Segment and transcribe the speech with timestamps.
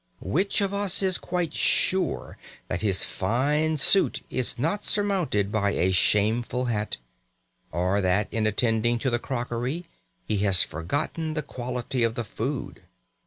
[0.23, 2.35] Which of us is quite sure
[2.69, 6.97] that his fine suit is not surmounted by a shameful hat,
[7.71, 9.85] or that in attending to the crockery
[10.25, 12.81] he has forgotten the quality of the food?